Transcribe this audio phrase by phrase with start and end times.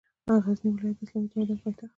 [0.25, 1.85] د غزني ولایت د اسلامي تمدن پاېتخت ده